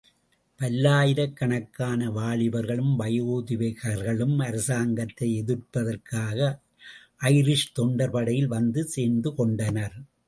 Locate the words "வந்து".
8.47-8.89